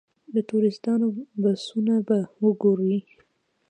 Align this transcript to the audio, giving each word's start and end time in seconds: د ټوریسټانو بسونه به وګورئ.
د 0.33 0.35
ټوریسټانو 0.49 1.07
بسونه 1.41 1.93
به 2.07 2.19
وګورئ. 2.43 2.99